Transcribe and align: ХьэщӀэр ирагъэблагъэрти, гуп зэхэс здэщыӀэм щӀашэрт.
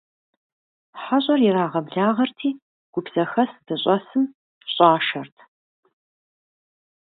ХьэщӀэр 1.01 1.41
ирагъэблагъэрти, 1.47 2.49
гуп 2.93 3.05
зэхэс 3.13 3.49
здэщыӀэм 3.59 4.25
щӀашэрт. 4.73 5.37